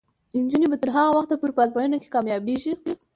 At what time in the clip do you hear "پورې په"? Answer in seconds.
1.39-1.61